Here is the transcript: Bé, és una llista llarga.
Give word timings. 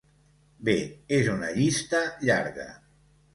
Bé, 0.69 0.73
és 1.17 1.29
una 1.33 1.51
llista 1.59 2.01
llarga. 2.31 2.67